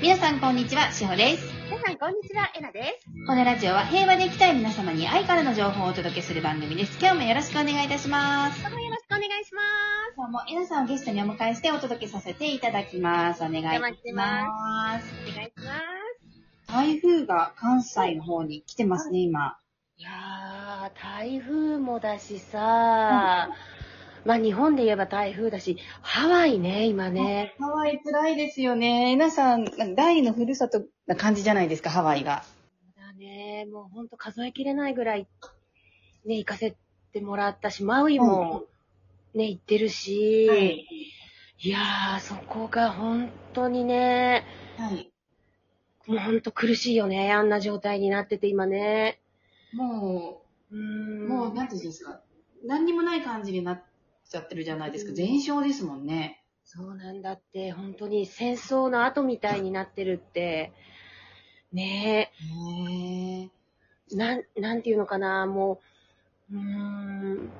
[0.00, 1.44] 皆さんこんにちは、しほです。
[1.66, 2.50] 皆さん、こんにちは。
[2.56, 3.26] えなです。
[3.26, 6.98] このラジオは平和で生きたい皆様に愛からの情報をお届けする番組です。
[6.98, 8.62] 今日もよろしくお願いいたします。
[8.62, 9.60] どうもよろしくお願いしま
[10.16, 13.44] 今日もえなさんをゲストにお迎えしてお届けさせていただきます。
[13.44, 15.06] お願いいたしお待ちしてます。
[15.06, 15.14] す。
[15.32, 15.72] お願いしま
[16.66, 16.72] す。
[16.72, 19.58] 台風が関西の方に来てますね、今。
[19.98, 23.50] いやー、台風もだしさ、
[24.24, 27.54] まあ日本で言えば台風だし、ハワイね、今ね。
[27.58, 29.12] ハワイ辛いですよね。
[29.12, 29.64] えなさん、
[29.96, 32.44] 第二のふるさとな感じじゃないですか、ハワイが。
[32.96, 35.26] だね、もうほんと数えきれないぐらい、
[36.24, 36.76] ね、行かせ
[37.12, 38.64] てもらったし、マウイも
[39.34, 40.86] ね、行ってるし、はい
[41.62, 44.44] い、やー、そこが本当にね、
[44.76, 45.12] はい。
[46.06, 49.20] もうほんと苦しいよね、あんな状態になってて今ね。
[49.72, 52.20] もうーう、んもう、なんていうんですか。
[52.64, 53.82] 何にもない感じになっ
[54.30, 55.12] ちゃってるじゃないですか。
[55.12, 56.44] 全焼ですもんね。
[56.64, 60.72] そうなんだって、本当に戦争の後みたいになってるって、
[61.72, 63.50] ねへえ。
[64.12, 65.80] え、なん、なんていうのかな、も
[66.50, 67.50] う、うーん、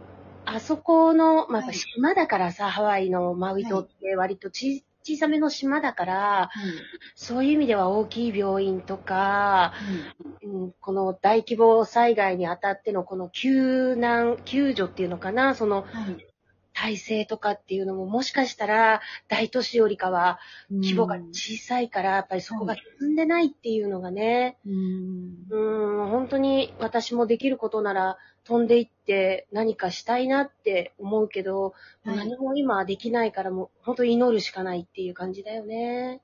[0.45, 6.73] あそこの、まあ、やっぱ島だからさ、ハワイのマウイ島って割とち小さめの島だから、はい。
[7.14, 9.83] そういう意味では大きい病院とか、は
[10.42, 10.47] い。
[10.47, 16.30] うん、この大規模災害にあたってのこの救難、救助っていうのかな、そのはい。
[16.81, 20.39] 体制とかっていうのももしかしたら大都市よりかは
[20.70, 25.34] 規模が小さいから、やっぱりそこが進んでないっていうのがね、うん。
[25.51, 36.23] うーん、本当に私もできることなら飛んでいって何かしたいなって思うけど、はい何も今できないからもう本当に祈るしかないっていう感じだよね。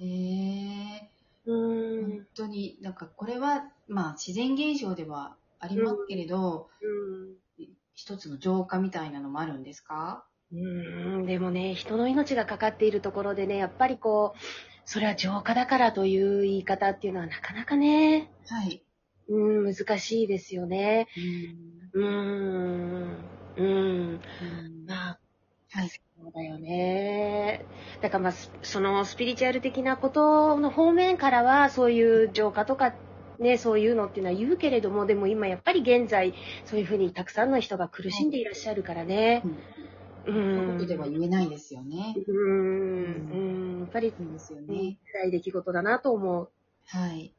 [0.00, 1.10] へえ。
[1.44, 7.42] うーん、本当に、なんかこれは、まあ自然現象ではありますけれど、うん。
[7.94, 10.24] 一つの浄化みたいなのもあるんですか？
[10.52, 14.38] うーん、でもね、人の命がかかっているところでね、やっぱりこう、
[14.84, 18.82] それは浄化だからという言い方っていうのはなかなかね、はい。
[19.28, 21.06] うん、難しいですよね。
[21.94, 22.02] うん。
[22.02, 22.08] うー
[23.06, 23.66] ん、うん。
[23.66, 25.18] うんまあ、
[25.70, 25.88] はい。
[25.88, 25.98] そ
[26.28, 27.64] うだよね。
[28.02, 32.94] だからまあ、スそのスピリチュアル的なことの方面からは、そういう浄化とか、
[33.42, 39.44] ね、そういうのっていうのは言うけれども、でも今やっぱり現在、そういうふうにたくさんの人が苦しんでいらっしゃるからね。
[40.24, 40.78] う一ん。
[40.78, 42.14] 言では言えないですよね。
[42.16, 46.50] うーん、うん、やっぱりそうですよねね。、辛い出来事だなと思う。
[46.86, 47.34] はい。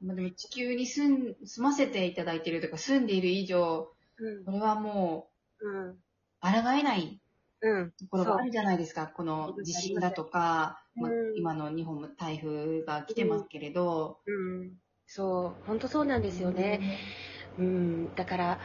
[0.00, 3.88] まあ、でも地球に住ん住ませていただいているとか、住んでいる以上、
[4.18, 5.30] うんこれはも
[5.60, 6.02] うん。
[6.42, 7.20] う、抗えない
[7.60, 7.92] うん。
[7.92, 9.08] ところがあるじゃないですか。
[9.08, 14.18] この地震だとか、まあうん今の日本も台風が来てますけれど。
[14.26, 14.80] うん。
[15.12, 16.80] そう、本当そうなんですよね。
[17.58, 18.14] うん。
[18.14, 18.60] だから、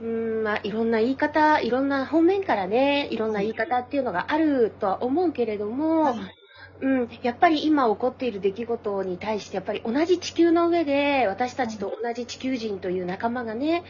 [0.00, 6.41] うん、まあ、いろんな言い方、いろんな方面からね、いろんな言い方っていうのがあるとは思うけれども、はい。
[6.82, 13.84] うん、やっぱり今起こっている出来事に対して、やっぱり同じ地球の上で、私たちと同じ地球人という仲間がね、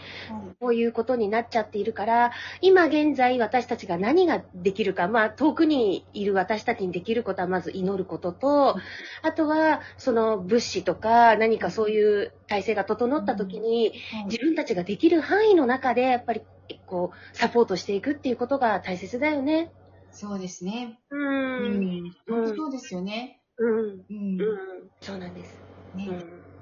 [0.60, 8.76] こういうことになっちゃっているから、今現在私たちが何ができるか、まあ遠くにいる私たちにできることはまず祈ることと、
[9.22, 16.42] あとはその物資とか何かそういう体制が整った時に、はい自分たちができる範囲の中でやっぱり
[16.86, 19.72] こうサポートしていくっていうことが大切だよね。
[20.12, 21.00] そうですね。
[21.10, 21.16] う。
[21.16, 22.06] うんん。
[22.26, 23.40] うん本当そうですよね。
[23.56, 24.04] うん。
[24.10, 24.40] うん。
[24.40, 24.90] うん。
[25.00, 25.58] そうなんです。
[25.94, 26.06] ね、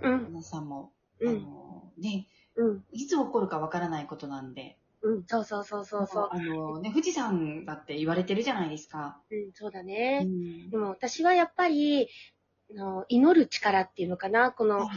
[0.03, 0.13] うん。
[0.13, 0.27] うん。
[0.29, 1.43] 皆さんも、あうん。
[1.43, 2.85] の、ね、うん。
[2.93, 4.79] いつ起こるかわからないことなんで。
[5.03, 5.25] うん。
[5.27, 6.29] そうそうそうそうそう。
[6.31, 9.21] あの、ね、富士山だって言われてるじゃないですか。
[9.31, 9.53] うん。
[9.53, 10.25] そうだうね。
[10.25, 12.09] んでも私はやっぱり、
[12.73, 14.89] あの祈る力っていうのかな、この、はい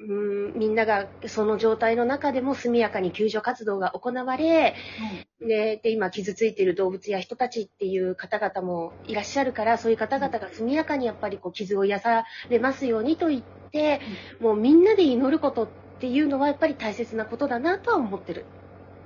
[0.00, 5.46] うん、みんながその状態の中でも速やかに救助活動が行われ、はい。
[5.46, 14.00] で、で今傷ついている動物や人たちっていう方々もいらっしゃるから、そういう方々が速やかにやっぱりこう傷を癒されますようにと言って、
[14.40, 15.68] もうみんなで祈ることっ
[16.00, 18.44] ていうのはやっぱり大切なことだなとは思ってる。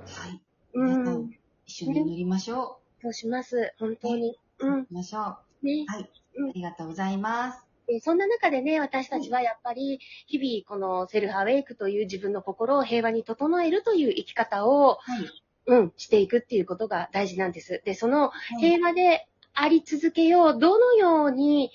[0.07, 0.41] はい。
[0.73, 1.29] うん。
[1.67, 3.73] 一緒に祈りましょそうします。
[3.79, 4.37] 本当に。
[4.59, 4.67] う。
[4.67, 4.85] うん行。
[4.85, 5.23] きましょう。
[5.23, 5.85] あね。
[6.55, 7.68] りがとうございます。
[7.89, 15.43] でそんな中でね、私たちはやっぱり、日々このセルフアウェイクという自分の心を平和に整えるという生き方を、はい。
[15.65, 17.81] うん、していくっていうことが大事なんです。
[17.85, 21.71] で、そのはい平和であり続けよう、どのように、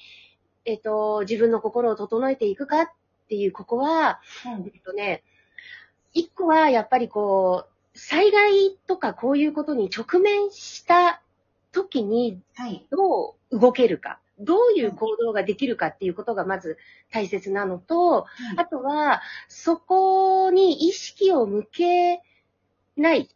[0.65, 2.89] えっと、自分の心を整えていくかっ
[3.29, 5.23] ていう、ここは、はいえっとね、
[6.13, 11.23] 一個はやっぱりこう、災害とかこういうことに直面した
[11.73, 12.87] 時にはい。
[12.91, 16.79] どう動けるか、どういう行動ができるかっていうことがまず
[17.11, 18.27] 大切なのと、
[18.57, 22.23] あとは、そこに意識を向け
[22.97, 23.29] ない。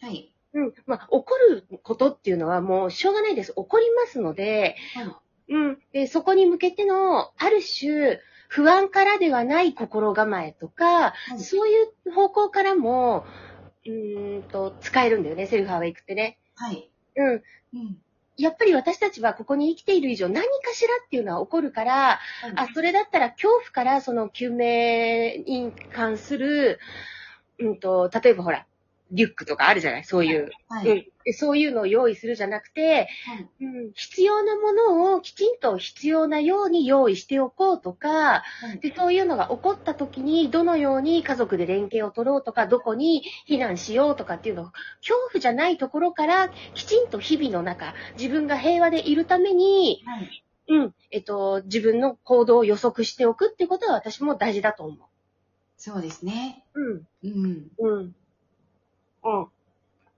[0.00, 0.32] はい。
[0.52, 0.74] うん。
[0.86, 3.52] まあ、起こることっていうのはもうしょうがないです。
[3.54, 5.52] 起こりますので、はい。
[5.52, 5.78] うん。
[5.92, 13.24] で、そこに向けての、ある種、不安からではない心構えとか、はいそういう方向からも、
[13.84, 16.38] うーんと、使えるんだよね、セルフアウェイクってね。
[16.54, 16.90] はい。
[17.16, 17.32] うん。
[17.32, 17.98] うん。
[18.36, 22.20] やっぱり私たちはここに生きている以上何かしらっていうのは起こるから、
[22.54, 26.78] あ、それだったら恐怖からその救命に関する、
[27.58, 28.66] うんと、例えばほら、
[29.10, 30.04] リュックとかあるじゃない？
[30.04, 30.50] そういう。
[30.68, 30.88] はい。
[30.90, 33.64] うんでそういうのを用意するじゃなくて、はい。
[33.64, 38.42] うん、必要なものをきちんと必要なように用意しておこうとか、は
[38.76, 38.78] い。
[38.78, 44.64] で、そういうのが起こった時に、どのように家族で連携を取ろうとか、どこに避難しようとかっていうのを、
[45.00, 50.44] 恐怖じゃないところから、きちんと日々の中、自分が平和でいるために、はい。
[50.68, 54.96] うん、えっと、自分の行動を予測しておくってことは私も大事だと思
[55.76, 56.64] そうですね。
[56.74, 56.80] う。
[56.80, 57.06] うん。
[57.24, 58.14] うん、うん。
[59.26, 59.48] うん、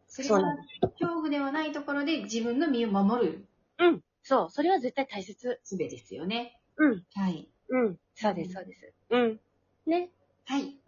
[0.07, 3.47] そ恐怖ではないところで自分の身を守る
[3.79, 4.03] うん。
[4.23, 5.61] そう、それは絶対大切。
[5.65, 6.61] 術ですよね。
[6.77, 7.49] うん、はい。
[7.69, 7.99] うん。
[8.15, 8.93] そうです、そうです。
[9.11, 9.41] うん。
[9.87, 10.11] ね。
[10.47, 10.79] はい。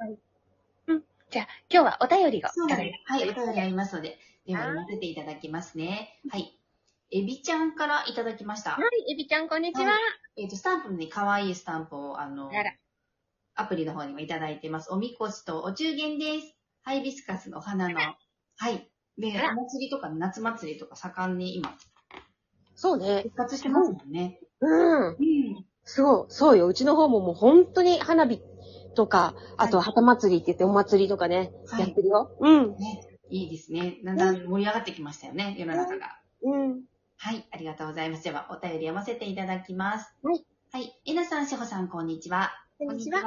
[1.30, 2.52] じゃあ、今日はお便りが。
[2.52, 3.12] そうです。
[3.12, 3.30] はい。
[3.30, 6.20] お便りありますので、では読ませていただきますね。
[6.28, 6.58] はい。
[7.12, 8.72] エビちゃんからいただきました。
[8.72, 9.92] はい、エビちゃん、こんにちは。
[10.36, 12.50] えっ、と、スタンプに可愛いスタンプを、あの、
[13.54, 14.92] アプリの方にもいただいてます。
[14.92, 16.59] おみこしとお中元です。
[16.82, 18.00] ハイビスカスのお花の。
[18.00, 18.90] はい。
[19.18, 21.76] で、お祭りとか夏祭りとか盛んに今、
[22.74, 23.22] そうね。
[23.24, 24.40] 復活してますもんね。
[24.60, 25.06] うん。
[25.08, 25.16] うん。
[25.84, 26.66] そう、そうよ。
[26.66, 28.40] うちの方ももう本当に花火
[28.94, 32.30] とか、あと旗祭りって言ってお祭りとかね、はいやってるよ。
[32.40, 32.76] うん。
[32.76, 33.02] ね。
[33.28, 33.98] いいですね。
[34.02, 36.18] だんだん盛り上がってきましたよね、世の中が。
[36.42, 36.82] うん。
[37.18, 38.24] はい、ありがとうございます。
[38.24, 40.12] では、お便り読ませていただきます。
[40.22, 40.44] はい。
[40.72, 41.00] はい。
[41.04, 42.50] えなさん、しほさん、こんにちは。
[42.78, 43.20] こんにちは。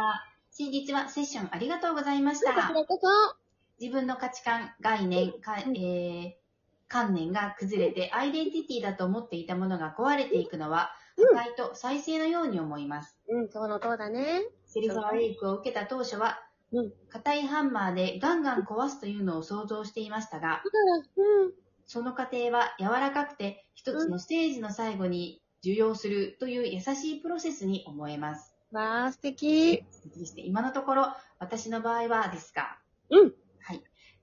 [0.50, 2.54] 先日はセッションありがとうございました。
[2.54, 3.43] こちらこそ。
[3.80, 6.32] 自分の価値観、概念、かえー
[6.90, 13.20] 観念が崩れてアイデンティティだと思っていたものが壊れていくのは、うん破壊と再生のように思います。
[13.30, 14.42] うん、その通だね。
[14.66, 16.40] セルフアウェイクを受けた当初は
[16.74, 20.64] うん、硬いハンマーでガンガン壊すというのを想像していましたが、
[21.16, 21.52] うん。
[21.86, 28.56] その過程は柔らかくて、一つのステージの最後に受容するという優しいプロセスに思えます。
[28.72, 29.86] わあ、素敵。
[30.36, 32.80] 今のところ、私の場合はですが、
[33.12, 33.34] うん。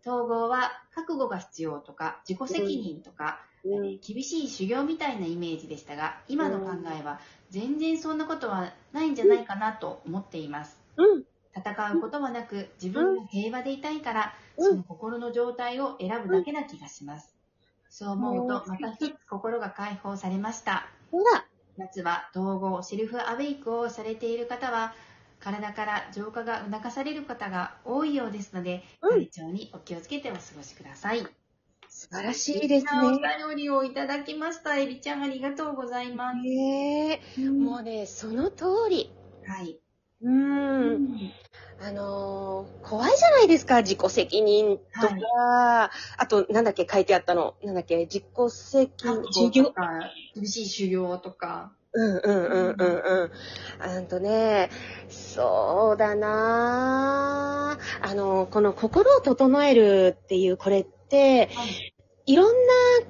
[0.04, 0.16] はい。
[0.16, 3.98] 統合は覚悟が必要とか、自己責任とか、うん。
[4.00, 7.20] 厳しい修行みたいなイメージでしたが、今の考えは
[7.50, 10.80] 全然そんなことはないんじゃないかなと思っています。
[10.96, 11.24] うん。
[11.54, 17.34] 戦うことはなく、自分が平和でいたいから、うんその心の状態を選ぶだけな気がします。
[17.88, 20.86] そう思うと、また一つ心が解放されました。
[21.76, 24.94] 夏は統合、セルフアウェイクをされている方は、
[25.40, 31.26] 体から浄化が促される方が多いようですので、うん体調にお気をつけてお過ごしください。
[31.88, 33.18] 素晴らしいですおね。
[33.48, 34.76] 便りをいただきました。
[34.76, 36.38] エビちゃんありがとうございます。
[36.46, 37.20] へえ。
[37.50, 39.10] もうね、その通り。
[39.46, 39.78] はい。
[40.22, 40.30] う。
[40.30, 41.32] うん
[41.82, 47.54] あのー怖いじゃないですか、自己責任とか、あと、なんだっけ、書いてあったの。
[47.62, 48.90] なんだっけ、自己責
[49.32, 49.72] 任、と。
[49.72, 49.82] か、
[50.34, 51.72] 厳しい修行とか。
[51.92, 53.30] うんうんうんうんうん。
[53.80, 54.70] あんとね、
[55.08, 61.94] そうだなぁあの、この心を整えるっていうこれって、はい。
[62.26, 62.54] いろん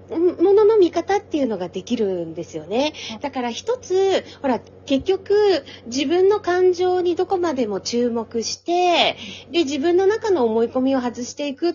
[0.09, 2.95] なものの見方っていうのができるんですよね。
[3.21, 9.17] だから一つ、ほら、結局、自分の感情にどこまでも注目して、
[9.51, 11.75] で、自分の中の思い込みを外していくっ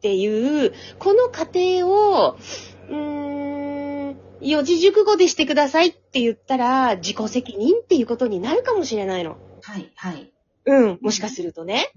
[0.00, 2.36] ていう、この過程を、
[2.88, 3.65] うーん、
[4.40, 9.36] 四字熟語でしてくださいって言ったら、自己責任っていうことになるかもしれないの。
[9.62, 9.90] はい。
[9.96, 10.32] はい。
[10.66, 11.92] うん、もしかするとね。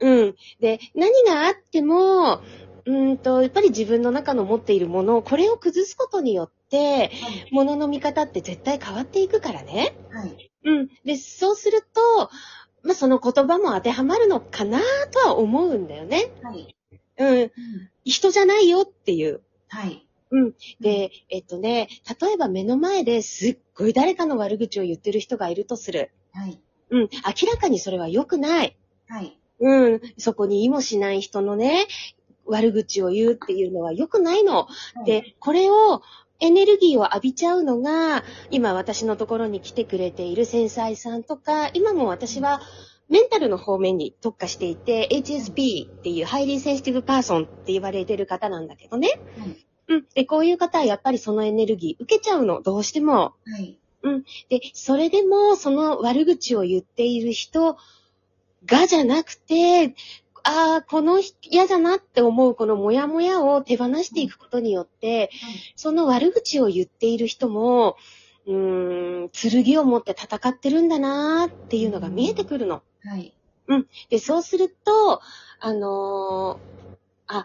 [0.00, 0.34] うん。
[0.60, 7.10] で、何があっても、うーんと、やっぱり自分の中の持っているものを、これを崩すことによって、はい。
[7.52, 9.94] ものの見方って絶対変わっていくからね。
[10.10, 10.50] はい。
[10.64, 10.88] うん。
[11.04, 12.30] で、そうすると、
[12.82, 14.80] まあ、その言葉も当てはまるのかな
[15.12, 16.30] とは思うんだよね。
[16.42, 16.74] はい。
[17.18, 17.38] うん。
[17.38, 17.50] うん
[18.02, 19.42] 人じゃないよっていう。
[19.68, 20.06] はい。
[20.30, 20.54] うん。
[20.80, 21.88] で、えっとね、
[22.20, 26.12] 例えば目の前ですっごい誰かの悪口を言ってる人がいるとする。
[26.32, 26.60] はい。
[26.90, 27.00] うん。
[27.00, 28.76] 明らかにそれは良くない。
[29.08, 29.38] はい。
[29.60, 30.00] うん。
[30.18, 31.86] そこに意もしない人のね、
[32.46, 34.68] 悪口を言うっていうのは良くないの。
[35.04, 36.02] で、これを、
[36.42, 42.62] エネルギーを浴びちゃうのが、今私のところに来てくれている繊細さんとか、今も私は
[43.10, 49.20] メンタルの方面に特化していて、HSP っていう Highly Sensitive Person って言われてる方なんだけどね。
[49.38, 50.06] はいうん。
[50.14, 53.34] で、こういう方はやっぱりそのエネルギー受けちゃうの、どうしても。
[53.44, 53.78] はい。
[54.48, 57.76] で、それでも、その悪口を言っている人
[58.64, 59.94] がじゃなくて、
[60.42, 65.30] ああ、この人嫌だなって思うこのモヤモヤを手放していくことによって、
[65.76, 67.96] その悪口を言っている人も、
[68.46, 72.82] うーん、剣を持って戦ってるんだなーっていうのが見えてくるの。
[73.04, 73.34] はい。
[74.08, 75.20] で、そうすると、
[75.60, 76.70] あのー
[77.32, 77.44] あ、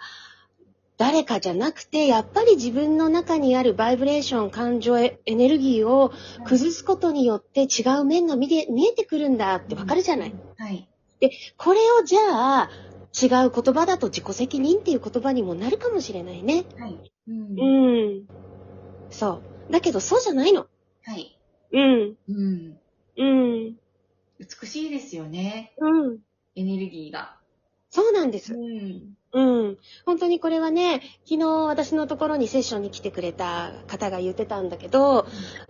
[0.98, 6.12] 誰かじゃなくて、やっぱり自分の中にあるバイブレーション、感情、エエネルギーを
[6.46, 10.36] 崩すことによって違う面が見えてくるんだってわかるじゃない？
[10.58, 10.90] はい。
[11.58, 12.20] これをじゃ
[12.62, 12.70] あ、
[13.22, 16.66] 違う言葉だと自己責任っていう言葉にもなるかもしれないね。
[16.78, 17.12] はい。
[17.28, 17.60] うん。
[17.60, 18.26] うん。
[19.10, 19.72] そう。
[19.72, 20.68] だけどそうじゃないの。
[21.04, 21.40] はい。
[21.72, 22.16] うん。
[22.28, 22.78] うん。
[23.18, 23.76] うん。
[24.40, 25.74] 美しいですよね。
[25.78, 26.20] うん。
[26.56, 27.38] エネルギーが。
[27.90, 28.54] そうなんです。
[28.54, 29.15] ん。
[29.36, 29.78] うん。
[30.06, 35.26] 本当にこれはね、昨日私のところにセッションに来てくれた方が言ってたんだけど、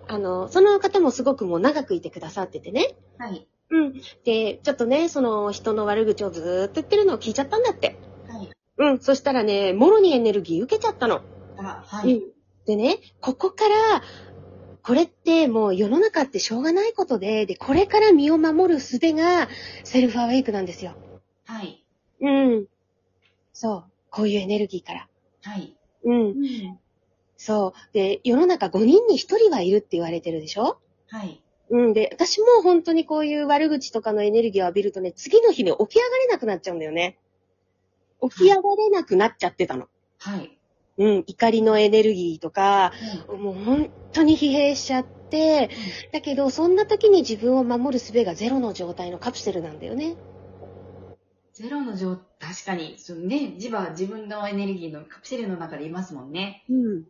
[0.08, 2.94] あの、その方もすごくもう長くいてくださっててね。
[3.18, 3.48] はい。
[3.72, 3.94] うん。
[4.24, 7.98] で、ちょっとね、その人の悪口をずーっと言ってるのを聞いちゃったんだって。
[8.28, 8.52] はい。
[8.78, 9.00] うん。
[9.00, 11.24] そしたらね、もろにエネルギー受けちゃったの。
[11.58, 12.14] あら、はい。
[12.14, 12.22] うん。
[12.68, 14.04] でね、ここから、
[14.84, 19.50] これってもう世の中ってしょうがないことで、で、これから身を守る術が
[19.84, 20.94] セルフアウェイクなんですよ。
[21.48, 21.84] はい。
[22.22, 22.68] うん。
[23.56, 23.84] そう。
[24.10, 25.08] こういうエネルギーから。
[25.44, 25.78] はい。
[26.04, 26.14] うん。
[26.14, 26.80] うん。
[27.38, 27.94] そう。
[27.94, 30.78] で、世の中5人に1人はいるって言われてるでしょ？
[31.08, 31.42] はい。
[31.70, 31.94] うん。
[31.94, 37.18] で、私も本当にこういう悪口とかのエネルギーを浴びるとね、次の日ね、起き上がれなくなっちゃうんだよね。
[38.22, 39.88] 起き上がれなくなっちゃってたの。
[40.20, 40.58] はい。
[40.98, 41.24] うん。
[41.26, 43.38] 怒りのエネルギーとか、はい。
[43.38, 45.70] もう本当に疲弊しちゃって、
[46.12, 50.18] だけど、そんな時に自分を守る術がゼロの状態のカプセルなんだよね。
[51.54, 56.64] ゼロの状、確かに、そのね、自は自分のエネルギーのカプセルの中でいますもんね。
[56.70, 57.04] うん。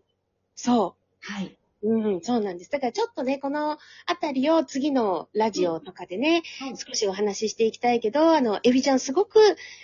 [0.56, 1.58] そはい。
[1.82, 2.00] う。
[2.00, 2.72] うん、そうなんです。
[2.72, 6.78] だからちょっとね、このあたりを次のラジオとかでね、はい。
[6.78, 9.40] 少しお話ししていきたいけど、あの、エビちゃんすごく、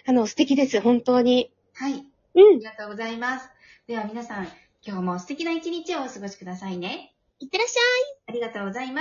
[0.08, 1.52] あの、素敵です、本当に。
[1.74, 1.94] はい。
[1.94, 2.60] うあん。
[2.60, 3.50] りがとうございます。
[3.88, 4.48] では皆さん、
[4.86, 7.14] 今日も素敵な一日をお過ごしくださいね。
[7.40, 8.18] いってらっしゃい。
[8.28, 9.00] ありがとうございます。